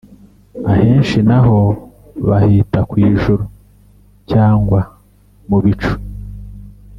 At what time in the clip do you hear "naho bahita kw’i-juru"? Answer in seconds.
1.27-3.45